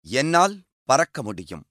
என்னால் 0.00 0.62
பறக்க 0.84 1.22
முடியும். 1.22 1.64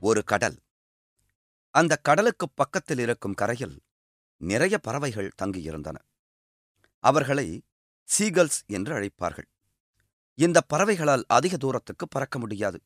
ஒரு 0.00 0.24
கடல். 0.24 0.62
அந்த 1.70 2.00
கடலுக்குப் 2.08 2.52
பக்கத்தில் 2.54 2.98
இருக்கும் 2.98 3.34
கரையில் 3.34 3.82
நிறைய 4.36 4.78
பறவைகள் 4.78 5.32
தங்கியிருந்தன. 5.42 5.94
அவர்களை 6.98 7.62
சீகல்ஸ் 8.18 8.66
என்று 8.66 8.94
அழைப்பார்கள். 8.94 9.48
இந்த 10.34 10.62
பறவைகளால் 10.74 11.22
அதிக 11.26 11.56
தூரத்துக்கு 11.56 12.08
பறக்க 12.08 12.38
முடியாது. 12.38 12.82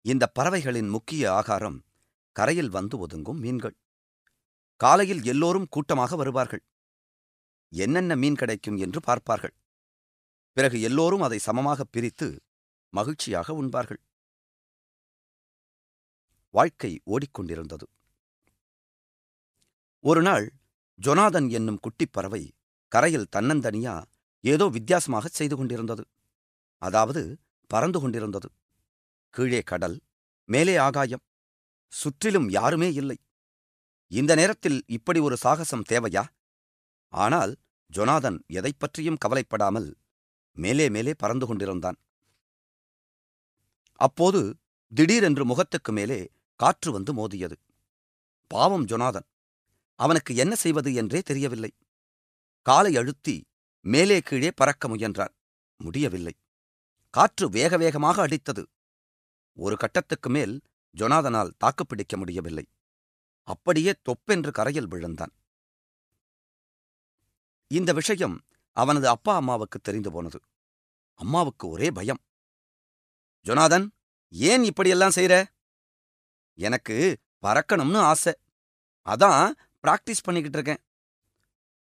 இந்த 0.00 0.26
பறவைகளின் 0.26 0.88
முக்கிய 0.88 1.32
ஆகாரம் 1.32 1.84
கரையில் 2.32 2.70
வந்து 2.70 3.06
ஒதுங்கும் 3.06 3.38
மீன்கள். 3.38 3.76
காலையில் 4.80 5.22
எல்லோரும் 5.24 5.68
கூட்டமாக 5.70 6.16
வருவார்கள். 6.16 6.62
என்னென்ன 7.72 8.16
மீன் 8.16 8.34
கிடைக்கும் 8.34 8.76
என்று 8.76 9.00
பார்ப்பார்கள். 9.00 9.54
பிறகு 10.56 10.80
எல்லோரும் 10.80 11.20
அதை 11.20 11.38
சமமாக 11.38 11.84
பிரித்து 11.84 12.28
மகிழ்ச்சியாக 12.92 13.52
உண்பார்கள். 13.52 14.00
வாழ்க்கை 16.54 17.00
ஓடிக்கொண்டிருந்தது. 17.06 17.86
ஒரு 20.04 20.22
நாள் 20.22 20.52
ஜொனாதன் 21.00 21.50
என்னும் 21.50 21.80
குட்டிப் 21.80 22.12
பறவை 22.12 22.42
கரையில் 22.92 23.30
தன்னந்தனியா 23.36 23.94
ஏதோ 24.44 24.64
வித்தியாசமாகச் 24.64 25.36
செய்து 25.38 25.56
கொண்டிருந்தது. 25.56 26.04
அதாவது 26.82 27.22
பறந்து 27.70 28.00
கொண்டிருந்தது. 28.00 28.48
கீழே 29.34 29.60
கடல் 29.62 29.96
மேலே 30.48 30.76
ஆகாயம். 30.76 31.24
சுற்றிலும் 31.92 32.48
யாருமே 32.50 32.92
இல்லை. 32.92 33.18
இந்த 34.10 34.34
நேரத்தில் 34.34 34.82
இப்படி 34.86 35.20
ஒரு 35.20 35.36
சாகசம் 35.36 35.84
தேவையா? 35.88 36.24
ஆனால் 37.12 37.52
ஜொனாதன் 37.92 38.38
எதைப் 38.48 38.78
பற்றியும் 38.78 39.16
கவலைப்படாமல் 39.16 39.88
மேலே 40.56 40.88
மேலே 40.88 41.14
பறந்து 41.14 41.46
கொண்டிருந்தான். 41.46 41.98
அப்போது 44.00 44.40
திடீரென்று 44.92 45.44
முகத்துக்கு 45.44 45.92
மேலே 45.92 46.18
காற்று 46.60 46.92
வந்து 46.92 47.12
மோதியது. 47.14 47.56
பாவம் 48.50 48.86
ஜொனாதன்! 48.86 49.26
அவனுக்கு 49.98 50.36
என்ன 50.36 50.54
செய்வது 50.54 50.94
என்றே 50.94 51.20
தெரியவில்லை. 51.20 51.72
காலை 52.66 52.96
அழுத்தி 52.96 53.36
மேலே 53.84 54.20
கீழே 54.20 54.50
பறக்க 54.50 54.88
முயன்றான். 54.88 55.34
முடியவில்லை. 55.80 56.34
காற்று 57.14 57.48
வேக 57.48 57.76
வேகமாக 57.76 58.26
அடித்தது. 58.26 58.62
ஒரு 59.58 59.76
கட்டத்துக்கு 59.76 60.30
மேல் 60.30 60.54
ஜொனாதனால் 60.94 61.54
தாக்குப்பிடிக்க 61.58 62.16
முடியவில்லை. 62.16 62.64
அப்படியே 63.44 63.92
தொப்பென்று 64.02 64.50
கரையில் 64.52 64.88
விழுந்தான். 64.88 65.32
இந்த 67.66 67.92
விஷயம் 67.92 68.42
அவனது 68.72 69.08
அப்பா 69.08 69.36
அம்மாவுக்கு 69.36 69.78
தெரிந்து 69.78 70.12
போனது. 70.12 70.40
அம்மாவுக்கு 71.14 71.68
ஒரே 71.68 71.90
பயம். 71.90 72.22
ஜொனாதன் 73.44 73.86
ஏன் 74.28 74.64
இப்படியெல்லாம் 74.64 75.14
செய்ற? 75.14 75.44
எனக்கு 76.54 77.18
பறக்கணும்னு 77.46 77.96
ஆசை. 77.96 78.32
அதான் 79.04 79.52
பிராக்டிஸ் 79.82 80.24
பண்ணிக்கிட்டு 80.24 80.58
இருக்கேன். 80.58 80.82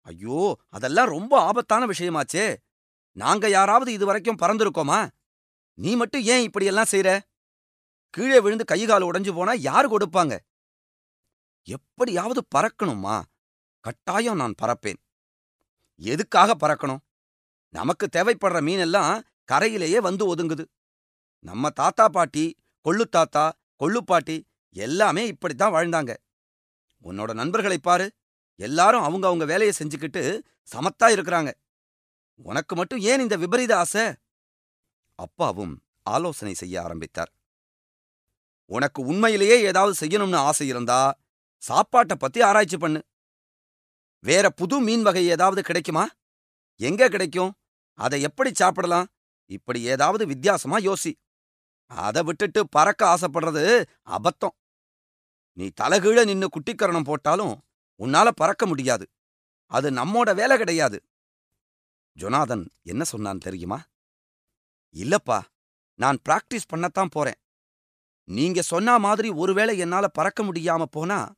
ஐயோ 0.01 0.57
அதெல்லாம் 0.69 1.09
ரொம்ப 1.09 1.41
ஆபத்தான 1.41 1.87
விஷயமாச்சே. 1.87 2.57
நாங்க 3.13 3.49
யாராவது 3.49 3.93
இதுவரைக்கும் 3.93 4.39
பறந்துருக்கோமா? 4.39 5.11
நீ 5.75 5.97
மட்டும் 5.97 6.23
ஏன் 6.23 6.43
இப்படியெல்லாம் 6.43 6.91
செய்யற 6.91 7.21
கீழே 8.11 8.41
விழுந்து 8.41 8.65
கை 8.65 8.87
கால் 8.87 9.03
உடைஞ்சு 9.03 9.35
போனா 9.35 9.53
யாரு 9.53 9.99
கொடுப்பாங்க? 9.99 10.39
எப்படியாவது 11.65 12.47
பறக்கணுமா? 12.55 13.23
கட்டாயம் 13.81 14.37
நான் 14.37 14.55
பறப்பேன். 14.63 14.97
எதுக்காக 15.97 16.55
பறக்கணும்? 16.61 16.99
நமக்கு 17.69 18.09
தேவைப்படுற 18.17 18.63
மீனெல்லாம் 18.63 19.23
கரையிலேயே 19.45 20.01
வந்து 20.01 20.35
ஒதுங்குது. 20.35 20.65
நம்ம 21.39 21.71
தாத்தா 21.71 22.09
பாட்டி 22.09 22.59
கொள்ளு 22.89 23.03
தாத்தா 23.03 23.53
கொள்ளு 23.85 23.97
பாட்டி 23.97 24.47
எல்லாமே 24.71 25.27
இப்படித்தான் 25.27 25.73
வாழ்ந்தாங்க. 25.73 26.17
உன்னோட 27.05 27.35
நண்பர்களை 27.35 27.79
பாரு. 27.79 28.13
எல்லாரும் 28.57 29.03
அவங்க 29.03 29.27
அவங்க 29.27 29.45
வேலையை 29.45 29.75
செஞ்சுக்கிட்டு 29.79 30.41
சமத்தா 30.73 31.05
இருக்கிறாங்க. 31.05 31.53
உனக்கு 32.35 32.77
மட்டும் 32.77 32.99
ஏன் 32.99 33.21
இந்த 33.21 33.37
விபரீத 33.37 33.79
ஆசை? 33.79 34.15
அப்பாவும் 35.15 35.83
ஆலோசனை 36.03 36.55
செய்ய 36.55 36.83
ஆரம்பித்தார். 36.83 37.33
உனக்கு 38.67 39.03
உண்மையிலேயே 39.03 39.61
ஏதாவது 39.61 40.07
செய்யணும்னு 40.07 40.37
ஆசை 40.37 40.67
இருந்தா 40.67 41.19
சாப்பாட்டை 41.63 42.17
பத்தி 42.17 42.41
ஆராய்ச்சி 42.41 42.77
பண்ணு. 42.77 43.03
வேற 44.19 44.51
புது 44.51 44.81
மீன் 44.81 45.03
வகை 45.03 45.27
ஏதாவது 45.27 45.63
கிடைக்குமா? 45.63 46.09
எங்க 46.77 47.09
கிடைக்கும்? 47.09 47.53
அதை 47.95 48.23
எப்படி 48.23 48.55
சாப்பிடலாம்? 48.55 49.07
இப்படி 49.47 49.83
ஏதாவது 49.83 50.27
வித்தியாசமா 50.27 50.79
யோசி. 50.79 51.13
அதை 51.87 52.23
விட்டுட்டு 52.23 52.69
பறக்க 52.69 53.15
ஆசைப்படுறது 53.15 53.85
அபத்தம். 54.07 54.57
நீ 55.53 55.71
தலகீழ 55.81 56.25
நின்னு 56.25 56.49
குட்டிக்கரணம் 56.49 57.05
போட்டாலும் 57.05 57.63
உன்னால 57.99 58.31
பறக்க 58.35 58.67
முடியாது. 58.67 59.11
அது 59.67 59.91
நம்மோட 59.91 60.35
வேலை 60.35 60.57
கிடையாது. 60.57 61.03
ஜொனாதன் 62.19 62.67
என்ன 62.83 63.05
சொன்னான் 63.05 63.39
தெரியுமா? 63.39 63.83
இல்லப்பா 64.95 65.41
நான் 65.95 66.19
பிராக்டிஸ் 66.29 66.69
பண்ணத்தான் 66.75 67.11
போறேன். 67.11 67.41
நீங்க 68.25 68.63
சொன்ன 68.63 68.99
மாதிரி 68.99 69.29
ஒருவேளை 69.29 69.79
என்னால 69.79 70.09
பறக்க 70.09 70.43
முடியாம 70.43 70.85
போனா 70.85 71.33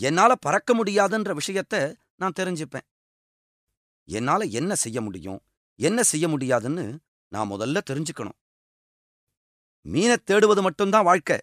என்னால 0.00 0.34
பறக்க 0.34 0.84
முடியாதுன்ற 0.84 1.38
விஷயத்த 1.38 1.94
நான் 2.16 2.32
தெரிஞ்சுப்பேன். 2.40 2.86
என்னால 4.04 4.44
என்ன 4.44 4.74
செய்ய 4.74 5.00
முடியும் 5.00 5.40
என்ன 5.74 6.02
செய்ய 6.02 6.28
முடியாதுன்னு 6.28 7.00
நான் 7.28 7.50
முதல்ல 7.50 7.80
தெரிஞ்சுக்கணும். 7.90 8.38
மீனைத் 9.84 10.30
தேடுவது 10.30 10.62
மட்டும்தான் 10.62 11.04
வாழ்க்கை. 11.04 11.38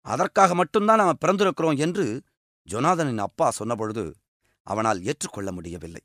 அதற்காக 0.00 0.54
மட்டும்தான் 0.54 0.96
நாம் 0.96 1.18
பிறந்திருக்கிறோம் 1.24 1.78
என்று 1.78 2.22
ஜொனாதனின் 2.70 3.18
அப்பா 3.18 3.52
சொன்னபொழுது 3.58 4.14
அவனால் 4.62 5.04
ஏற்றுக்கொள்ள 5.04 5.52
முடியவில்லை. 5.52 6.00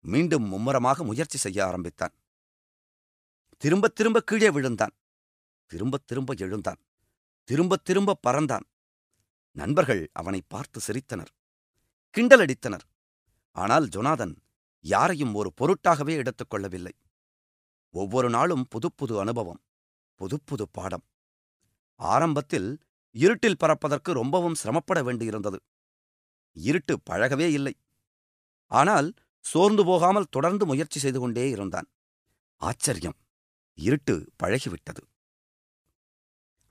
மீண்டும் 0.00 0.44
மும்முரமாக 0.44 1.04
முயற்சி 1.04 1.38
செய்ய 1.38 1.66
ஆரம்பித்தான். 1.66 2.12
திரும்பத் 3.56 3.94
திரும்ப 3.94 4.20
கீழே 4.20 4.50
விழுந்தான். 4.50 4.92
திரும்பத் 5.66 6.06
திரும்ப 6.06 6.34
எழுந்தான். 6.38 6.78
திரும்பத் 7.44 7.84
திரும்ப 7.84 8.18
பறந்தான். 8.26 8.72
நண்பர்கள் 9.54 10.10
அவனை 10.12 10.40
பார்த்து 10.48 10.80
சிரித்தனர். 10.86 11.32
கிண்டலடித்தனர் 12.16 12.84
ஆனால் 13.56 13.86
ஜொனாதன் 13.86 14.34
யாரையும் 14.84 15.34
ஒரு 15.34 15.50
பொருட்டாகவே 15.60 16.14
எடுத்துக் 16.14 16.50
கொள்ளவில்லை. 16.50 16.94
ஒவ்வொரு 17.94 18.30
நாளும் 18.30 18.64
புதுப்புது 18.68 19.20
அனுபவம் 19.20 19.60
புதுப்புது 20.20 20.64
பாடம். 20.68 21.04
ஆரம்பத்தில் 22.00 22.68
இருட்டில் 23.14 23.60
பறப்பதற்கு 23.64 24.12
ரொம்பவும் 24.12 24.54
சிரமப்பட 24.54 25.02
வேண்டியிருந்தது. 25.02 25.58
இருட்டு 26.56 26.94
பழகவே 27.10 27.46
இல்லை. 27.52 27.74
ஆனால் 28.70 29.08
சோர்ந்து 29.44 29.84
போகாமல் 29.84 30.30
தொடர்ந்து 30.30 30.66
முயற்சி 30.66 30.98
செய்து 31.00 31.20
கொண்டே 31.20 31.44
இருந்தான். 31.48 31.88
ஆச்சரியம். 32.60 33.16
இருட்டு 33.78 34.14
பழகிவிட்டது. 34.42 35.02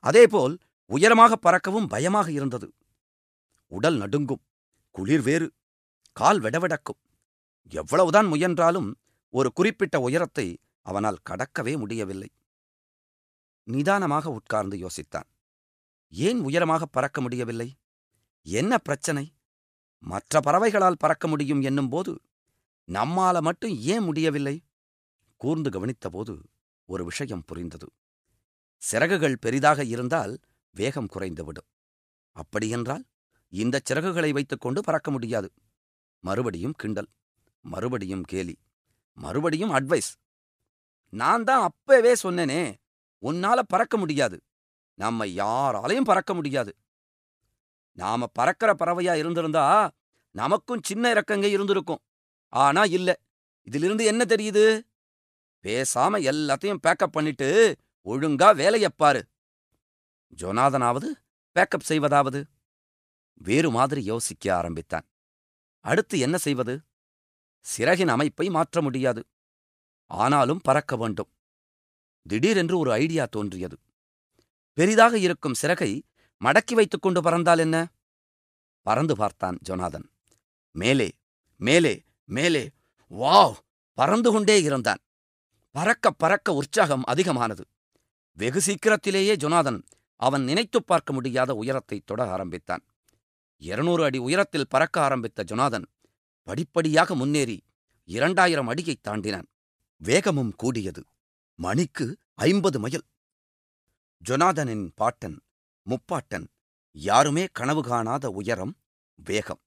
அதேபோல் 0.04 0.54
உயரமாக 0.86 1.36
பறக்கவும் 1.36 1.88
பயமாக 1.88 2.30
இருந்தது. 2.30 2.74
உடல் 3.66 3.96
நடுங்கும் 3.96 4.42
குளிர் 4.90 5.22
வேறு 5.22 5.52
கால் 6.12 6.40
வெடவெடக்கும். 6.40 7.00
எவ்வளவுதான் 7.68 8.26
முயன்றாலும் 8.26 8.98
ஒரு 9.30 9.52
குறிப்பிட்ட 9.52 10.00
உயரத்தை 10.00 10.58
அவனால் 10.82 11.22
கடக்கவே 11.30 11.78
முடியவில்லை. 11.78 12.28
நிதானமாக 13.64 14.30
உட்கார்ந்து 14.30 14.76
யோசித்தான். 14.76 15.28
ஏன் 16.08 16.40
உயரமாக 16.40 16.86
பறக்க 16.86 17.20
முடியவில்லை? 17.20 17.76
என்ன 18.42 18.78
பிரச்சனை? 18.78 19.34
மற்ற 19.98 20.40
பறவைகளால் 20.40 20.98
பறக்க 20.98 21.28
முடியும் 21.28 21.60
என்னும்போது 21.60 22.20
நம்மால 22.88 23.40
மட்டும் 23.40 23.70
ஏன் 23.70 24.02
முடியவில்லை? 24.02 24.62
கூர்ந்து 25.36 25.70
கவனித்தபோது 25.70 26.42
ஒரு 26.86 27.04
விஷயம் 27.04 27.44
புரிந்தது. 27.46 27.92
சிறகுகள் 28.76 29.38
பெரிதாக 29.38 29.84
இருந்தால் 29.84 30.38
வேகம் 30.74 31.12
குறைந்துவிடும். 31.14 31.68
அப்படியென்றால் 32.36 33.04
இந்த 33.52 33.80
சிறகுகளை 33.90 34.30
வைத்துக்கொண்டு 34.30 34.80
பறக்க 34.82 35.10
முடியாது. 35.10 35.48
மறுபடியும் 36.24 36.76
கிண்டல் 36.76 37.10
மறுபடியும் 37.64 38.24
கேலி 38.24 38.56
மறுபடியும் 39.18 39.74
அட்வைஸ் 39.74 40.10
நான் 41.12 41.44
தான் 41.44 41.62
அப்பவே 41.62 42.12
சொன்னேனே 42.22 42.62
உன்னால 43.22 43.58
பறக்க 43.66 43.96
முடியாது. 43.96 44.36
நம்ம 44.98 45.26
யாராலையும் 45.26 46.08
பறக்க 46.10 46.34
முடியாது. 46.34 46.72
நாம 47.98 48.26
பறக்கிற 48.26 48.70
பறவையா 48.74 49.14
இருந்திருந்தா 49.14 49.64
நமக்கும் 50.34 50.84
சின்ன 50.84 51.12
இறக்கங்க 51.12 51.46
இருந்திருக்கும். 51.56 52.02
ஆனா 52.52 52.82
இல்ல 52.96 53.10
இதிலிருந்து 53.66 54.04
என்ன 54.04 54.22
தெரியுது? 54.24 54.64
பேசாம 55.64 56.18
எல்லாத்தையும் 56.30 56.82
பேக்கப் 56.86 57.14
பண்ணிட்டு 57.16 57.48
ஒழுங்கா 58.06 58.48
வேலையப்பாரு 58.60 59.22
ஜொனாதனாவது 60.36 61.06
பேக்கப் 61.54 61.82
செய்வதாவது? 61.82 62.46
வேறு 63.34 63.70
மாதிரி 63.70 64.04
யோசிக்க 64.04 64.56
ஆரம்பித்தான். 64.56 65.06
அடுத்து 65.80 66.18
என்ன 66.18 66.36
செய்வது? 66.36 66.82
சிறகின் 67.60 68.08
அமைப்பை 68.08 68.48
மாற்ற 68.48 68.82
முடியாது. 68.82 69.26
ஆனாலும் 70.06 70.60
பறக்க 70.60 70.96
வேண்டும். 70.96 71.30
திடீரென்று 72.22 72.78
ஒரு 72.78 72.92
ஐடியா 72.92 73.26
தோன்றியது. 73.26 73.78
பெரிதாக 74.72 75.18
இருக்கும் 75.18 75.54
சிறகை 75.54 76.04
மடக்கி 76.44 76.74
வைத்துக் 76.74 77.02
கொண்டு 77.02 77.22
பறந்தால் 77.22 77.58
என்ன? 77.58 77.92
பறந்து 78.82 79.16
பார்த்தான் 79.16 79.58
ஜொனாதன். 79.68 80.04
மேலே 80.70 81.12
மேலே 81.56 82.04
மேலே. 82.24 82.70
வாவ்! 83.10 83.54
பறந்து 83.92 84.32
கொண்டே 84.32 84.62
இருந்தான். 84.62 84.98
பறக்க 85.70 86.10
பறக்க 86.10 86.52
உற்சாகம் 86.52 87.02
அதிகமானது. 87.04 87.64
வெகு 88.32 88.60
சீக்கிரத்திலேயே 88.60 89.36
ஜொனாதன் 89.36 89.82
அவன் 90.16 90.44
நினைத்துப் 90.44 90.86
பார்க்க 90.86 91.12
முடியாத 91.12 91.54
உயரத்தை 91.54 92.00
தொட 92.00 92.30
ஆரம்பித்தான். 92.30 92.84
இருநூறு 93.56 94.04
அடி 94.04 94.18
உயரத்தில் 94.18 94.68
பறக்க 94.68 95.00
ஆரம்பித்த 95.00 95.44
ஜொனாதன் 95.44 95.84
படிப்படியாக 96.42 97.14
முன்னேறி 97.14 97.64
இரண்டாயிரம் 98.04 98.66
அடியைத் 98.66 99.02
தாண்டினான். 99.02 99.46
வேகமும் 99.96 100.54
கூடியது. 100.56 101.04
மணிக்கு 101.54 102.16
ஐம்பது 102.34 102.80
மைல். 102.80 103.02
ஜொனாதனின் 104.28 104.90
பாட்டன் 104.94 105.42
முப்பாட்டன் 105.90 106.46
யாருமே 106.92 107.46
கனவு 107.52 107.82
காணாத 107.82 108.30
உயரம் 108.30 108.76
வேகம். 109.14 109.60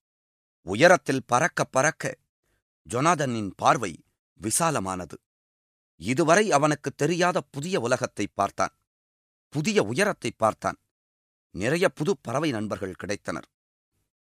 உயரத்தில் 0.62 1.24
பறக்க 1.26 1.64
பறக்க 1.64 2.18
ஜொனாதனின் 2.90 3.50
பார்வை 3.56 4.04
விசாலமானது. 4.42 5.16
இதுவரை 5.96 6.52
அவனுக்குத் 6.52 6.96
தெரியாத 6.96 7.40
புதிய 7.40 7.80
உலகத்தைப் 7.80 8.30
பார்த்தான். 8.34 8.76
புதிய 9.48 9.82
உயரத்தைப் 9.82 10.38
பார்த்தான். 10.38 10.76
நிறைய 11.50 11.88
புது 11.88 12.18
பறவை 12.18 12.50
நண்பர்கள் 12.50 12.94
கிடைத்தனர். 13.04 13.42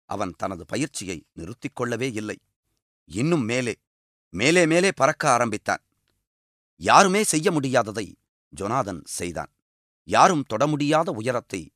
அவன் 0.05 0.33
தனது 0.37 0.65
பயிற்சியை 0.65 1.25
நிறுத்திக் 1.33 1.75
கொள்ளவே 1.75 2.11
இல்லை. 2.11 2.39
இன்னும் 3.05 3.43
மேலே 3.43 3.75
மேலே 4.29 4.65
மேலே 4.65 4.91
பறக்க 4.91 5.29
ஆரம்பித்தான். 5.29 5.83
யாருமே 6.75 7.23
செய்ய 7.23 7.51
முடியாததை 7.51 8.13
ஜொனாதன் 8.55 9.01
செய்தான். 9.03 9.53
யாரும் 10.03 10.43
தொட 10.43 10.67
முடியாத 10.67 11.11
உயரத்தை 11.11 11.71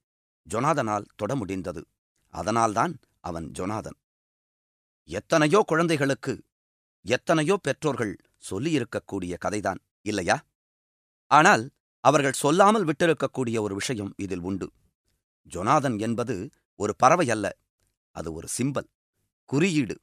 ஜொனாதனால் 0.50 1.06
தொட 1.16 1.36
முடிந்தது. 1.36 1.88
அதனால்தான் 2.30 3.00
அவன் 3.20 3.52
ஜொனாதன். 3.60 4.00
எத்தனையோ 5.04 5.64
குழந்தைகளுக்கு 5.68 6.44
எத்தனையோ 7.02 7.58
பெற்றோர்கள் 7.58 8.18
சொல்லியிருக்கக்கூடிய 8.50 9.38
கதைதான் 9.46 9.78
இல்லையா? 10.02 10.46
ஆனால் 11.28 11.72
அவர்கள் 12.04 12.34
சொல்லாமல் 12.34 12.86
விட்டிருக்கக்கூடிய 12.86 13.60
ஒரு 13.60 13.76
விஷயம் 13.76 14.14
இதில் 14.18 14.40
உண்டு. 14.40 14.72
ஜொனாதன் 15.50 16.00
என்பது 16.00 16.50
ஒரு 16.76 16.96
பறவை 16.96 17.30
அல்ல 17.30 17.58
அது 18.12 18.34
ஒரு 18.34 18.48
சிம்பல் 18.58 18.90
குறியீடு. 19.46 20.02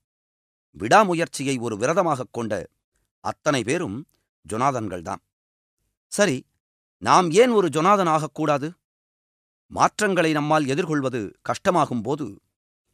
விடாமுயற்சியை 0.79 1.61
ஒரு 1.61 1.77
விரதமாகக் 1.77 2.33
கொண்ட 2.33 2.69
அத்தனை 3.21 3.63
பேரும் 3.63 4.07
ஜொனாதன்கள்தான் 4.49 5.23
சரி 6.07 6.47
நாம் 6.99 7.31
ஏன் 7.31 7.51
ஒரு 7.51 7.69
ஜொனாதன் 7.69 8.09
ஆகக்கூடாது 8.09 8.75
மாற்றங்களை 9.67 10.33
நம்மால் 10.33 10.67
எதிர்கொள்வது 10.67 11.33
கஷ்டமாகும்போது 11.43 12.37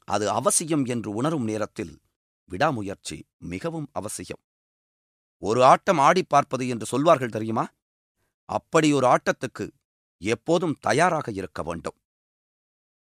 அது 0.04 0.30
அவசியம் 0.30 0.84
என்று 0.84 1.10
உணரும் 1.10 1.44
நேரத்தில் 1.44 2.00
விடாமுயற்சி 2.44 3.26
மிகவும் 3.38 3.88
அவசியம். 3.92 4.42
ஒரு 5.38 5.64
ஆட்டம் 5.64 5.98
ஆடிப் 5.98 6.28
பார்ப்பது 6.28 6.68
என்று 6.68 6.86
சொல்வார்கள் 6.86 7.28
தெரியுமா? 7.28 7.68
அப்படியொரு 8.48 9.06
ஆட்டத்துக்கு 9.06 9.66
எப்போதும் 10.22 10.76
தயாராக 10.80 11.30
இருக்க 11.32 11.62
வேண்டும். 11.62 11.98